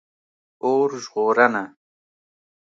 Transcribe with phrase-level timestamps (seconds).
[0.61, 1.63] 🚒 اور ژغورنه